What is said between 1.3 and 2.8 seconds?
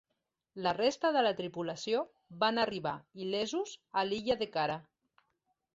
tripulació van